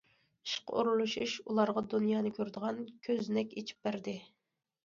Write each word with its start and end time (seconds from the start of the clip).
ئىشقا 0.47 0.73
ئورۇنلىشىش، 0.79 1.35
ئۇلارغا 1.51 1.83
دۇنيانى 1.91 2.31
كۆرىدىغان 2.39 2.81
كۆزنەك 3.09 3.55
ئېچىپ 3.63 3.89
بەردى. 3.91 4.19